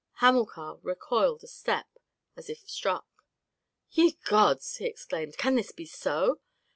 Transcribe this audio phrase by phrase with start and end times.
[0.13, 1.85] Hamilcar recoiled a step
[2.35, 3.05] as if struck.
[3.91, 6.39] "Ye gods!" he exclaimed, "can this be so?